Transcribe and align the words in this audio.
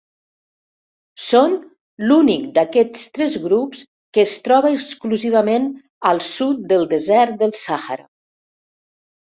Són 1.25 1.51
l'únic 2.11 2.47
d'aquests 2.55 3.03
tres 3.19 3.37
grups 3.45 3.83
que 4.19 4.25
es 4.29 4.35
troba 4.49 4.73
exclusivament 4.79 5.71
al 6.13 6.25
sud 6.31 6.67
del 6.75 6.91
desert 6.97 7.39
del 7.45 7.57
Sàhara. 7.63 8.11